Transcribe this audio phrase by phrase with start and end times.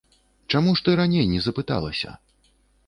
[0.53, 2.17] Чаму ж ты раней не запыталася?